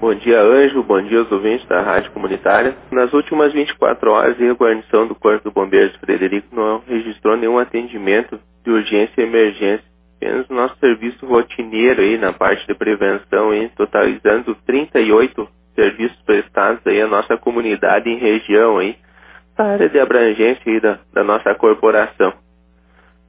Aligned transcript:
Bom 0.00 0.14
dia, 0.14 0.40
Anjo. 0.40 0.80
Bom 0.84 1.02
dia 1.02 1.18
aos 1.18 1.32
ouvintes 1.32 1.66
da 1.66 1.80
Rádio 1.80 2.12
Comunitária. 2.12 2.76
Nas 2.88 3.12
últimas 3.12 3.52
24 3.52 4.12
horas, 4.12 4.40
a 4.40 4.52
guarnição 4.52 5.08
do 5.08 5.14
Corpo 5.16 5.48
de 5.48 5.52
Bombeiros 5.52 5.92
de 5.92 5.98
Frederico 5.98 6.54
não 6.54 6.80
registrou 6.86 7.36
nenhum 7.36 7.58
atendimento 7.58 8.38
de 8.62 8.70
urgência 8.70 9.20
e 9.20 9.24
emergência. 9.24 9.84
Apenas 10.16 10.48
nosso 10.48 10.76
serviço 10.78 11.26
rotineiro 11.26 12.00
aí 12.00 12.16
na 12.16 12.32
parte 12.32 12.64
de 12.64 12.74
prevenção, 12.74 13.50
aí, 13.50 13.68
totalizando 13.70 14.54
38 14.64 15.48
serviços 15.74 16.22
prestados 16.22 16.80
aí 16.86 17.00
à 17.02 17.08
nossa 17.08 17.36
comunidade 17.36 18.08
em 18.08 18.18
região 18.18 18.78
aí, 18.78 18.96
da 19.56 19.64
área 19.64 19.88
de 19.88 19.98
abrangência 19.98 20.62
aí 20.64 20.78
da, 20.78 21.00
da 21.12 21.24
nossa 21.24 21.52
corporação. 21.56 22.32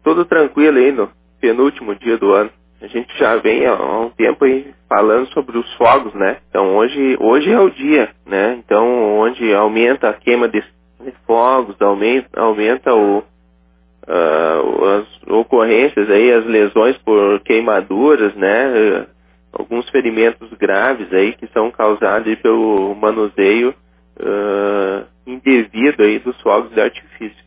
Tudo 0.03 0.23
tranquilo 0.23 0.77
aí 0.77 0.91
no 0.91 1.09
penúltimo 1.41 1.95
dia 1.95 2.17
do 2.19 2.31
ano. 2.31 2.51
A 2.81 2.87
gente 2.87 3.17
já 3.17 3.35
vem 3.37 3.65
há 3.65 3.75
um 3.75 4.09
tempo 4.09 4.45
aí 4.45 4.73
falando 4.87 5.27
sobre 5.33 5.57
os 5.57 5.73
fogos, 5.75 6.13
né? 6.13 6.37
Então 6.49 6.75
hoje, 6.77 7.17
hoje 7.19 7.51
é 7.51 7.59
o 7.59 7.69
dia, 7.69 8.09
né? 8.25 8.55
Então 8.63 9.19
onde 9.19 9.53
aumenta 9.53 10.09
a 10.09 10.13
queima 10.13 10.47
de 10.47 10.63
fogos, 11.25 11.75
aumenta, 11.81 12.39
aumenta 12.39 12.93
o, 12.93 13.19
uh, 13.19 14.85
as 14.85 15.27
ocorrências 15.27 16.09
aí, 16.09 16.31
as 16.31 16.45
lesões 16.45 16.97
por 16.99 17.39
queimaduras, 17.41 18.33
né? 18.35 19.07
alguns 19.51 19.89
ferimentos 19.89 20.51
graves 20.53 21.11
aí 21.13 21.33
que 21.33 21.47
são 21.47 21.71
causados 21.71 22.33
pelo 22.35 22.93
manuseio 22.95 23.73
uh, 24.19 25.05
indevido 25.25 26.03
aí 26.03 26.19
dos 26.19 26.39
fogos 26.41 26.71
de 26.71 26.81
artifício. 26.81 27.43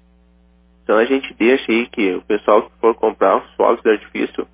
Então 0.83 0.99
a 0.99 1.05
gente 1.05 1.33
deixa 1.35 1.71
aí 1.71 1.87
que 1.87 2.15
o 2.15 2.23
pessoal 2.23 2.63
que 2.63 2.73
for 2.81 2.95
comprar 2.95 3.37
os 3.37 3.55
fogos 3.55 3.83
de 3.83 3.91
artifício 3.91 4.47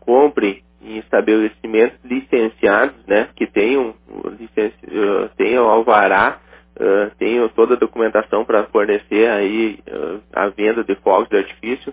compre 0.00 0.64
em 0.86 0.98
estabelecimentos 0.98 1.98
licenciados, 2.04 2.94
né, 3.06 3.28
que 3.34 3.46
tenham, 3.46 3.94
licenci, 4.38 4.76
uh, 4.86 5.28
tenham 5.36 5.68
alvará, 5.68 6.38
uh, 6.76 7.10
tenham 7.18 7.48
toda 7.48 7.74
a 7.74 7.78
documentação 7.78 8.44
para 8.44 8.64
fornecer 8.64 9.28
aí 9.28 9.80
uh, 9.88 10.20
a 10.32 10.48
venda 10.48 10.84
de 10.84 10.94
fogos 10.96 11.28
de 11.28 11.36
artifício. 11.36 11.92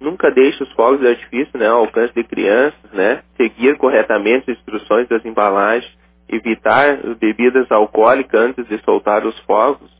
Nunca 0.00 0.30
deixe 0.32 0.60
os 0.62 0.72
fogos 0.72 1.00
de 1.00 1.06
artifício 1.06 1.56
né, 1.56 1.68
ao 1.68 1.80
alcance 1.80 2.12
de 2.14 2.24
crianças, 2.24 2.92
né, 2.92 3.22
seguir 3.36 3.76
corretamente 3.78 4.50
as 4.50 4.58
instruções 4.58 5.06
das 5.08 5.24
embalagens, 5.24 5.90
evitar 6.28 6.98
bebidas 7.20 7.70
alcoólicas 7.70 8.40
antes 8.40 8.66
de 8.66 8.78
soltar 8.82 9.24
os 9.24 9.38
fogos, 9.40 9.90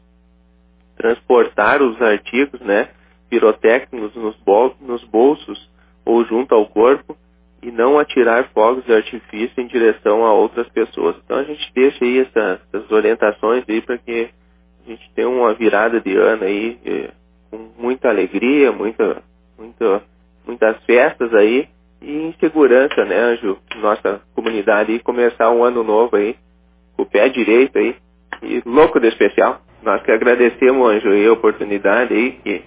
transportar 0.96 1.80
os 1.80 2.00
artigos, 2.02 2.60
né, 2.60 2.88
pirotécnicos 3.30 4.14
nos, 4.16 4.36
bol 4.38 4.74
nos 4.80 5.05
bolsos 5.05 5.70
ou 6.05 6.24
junto 6.24 6.55
ao 6.55 6.66
corpo 6.66 7.16
e 7.62 7.70
fogos 8.55 8.84
de 8.84 8.92
artifício 8.92 9.62
em 9.62 9.66
direção 9.66 10.25
a 10.25 10.33
outras 10.33 10.69
pessoas. 10.69 11.16
Então 11.25 11.38
a 11.38 11.44
gente 11.44 11.70
deixa 11.75 12.05
aí 12.05 12.20
essa, 12.20 12.61
essas 12.72 12.91
orientações 12.91 13.64
aí 13.69 13.80
para 13.80 13.98
que 13.98 14.30
a 14.84 14.91
gente 14.91 15.11
tenha 15.14 15.28
uma 15.28 15.55
virada 15.55 16.00
de 16.00 16.16
ano 16.16 16.44
aí 16.44 16.78
eh, 16.84 17.11
com 17.50 17.69
muita 17.78 18.08
alegria, 18.08 18.72
muita, 18.72 19.22
muita, 19.58 20.02
muitas 20.47 20.83
festas 20.84 21.33
aí 21.34 21.69
e 22.00 22.11
em 22.11 22.34
segurança, 22.41 23.05
né, 23.05 23.16
Anjo? 23.16 23.58
Nossa 23.77 24.20
comunidade 24.34 24.92
aí 24.92 24.98
começar 24.98 25.50
um 25.50 25.62
ano 25.62 25.84
novo 25.84 26.17
aí 26.17 26.36
com 26.96 27.02
o 27.02 27.06
pé 27.06 27.28
direito 27.28 27.78
aí 27.78 27.94
e 28.42 28.62
louco 28.67 28.98
de 28.98 29.08
especial. 29.08 29.61
Nós 29.83 30.02
que 30.02 30.11
agradecemos, 30.11 30.89
Anjo, 30.89 31.11
aí, 31.11 31.27
a 31.27 31.33
oportunidade 31.33 32.14
aí 32.14 32.33
que, 32.33 32.64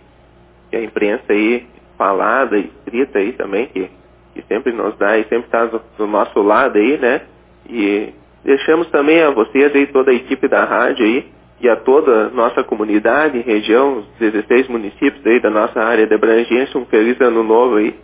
que 0.69 0.75
a 0.75 0.83
imprensa 0.83 1.25
aí 1.29 1.67
falada, 1.97 2.57
escrita 2.57 3.19
aí 3.19 3.33
também, 3.33 3.67
que, 3.67 3.89
que 4.35 4.43
sempre 4.47 4.73
nos 4.73 4.95
dá 4.97 5.17
e 5.17 5.23
sempre 5.23 5.45
está 5.45 5.65
do, 5.65 6.05
nosso 6.05 6.41
lado 6.41 6.77
aí, 6.77 6.97
né? 6.97 7.21
E 7.67 8.13
deixamos 8.43 8.87
também 8.91 9.23
a 9.23 9.31
vocês 9.31 9.73
aí, 9.73 9.87
toda 9.87 10.11
a 10.11 10.13
equipe 10.13 10.47
da 10.49 10.65
rádio 10.65 11.05
aí, 11.05 11.25
e 11.61 11.69
a 11.69 11.77
toda 11.77 12.25
a 12.25 12.29
nossa 12.29 12.63
comunidade, 12.63 13.39
região, 13.39 13.99
os 13.99 14.05
16 14.19 14.67
municípios 14.67 15.25
aí 15.25 15.39
da 15.39 15.49
nossa 15.49 15.81
área 15.81 16.05
de 16.05 16.13
abrangência, 16.13 16.77
um 16.77 16.85
feliz 16.85 17.19
ano 17.21 17.43
novo 17.43 17.77
aí. 17.77 17.95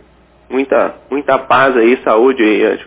Muita, 0.48 0.94
muita 1.10 1.38
paz 1.38 1.76
aí, 1.76 1.98
saúde 2.02 2.42
aí, 2.42 2.64
Anjo. 2.64 2.86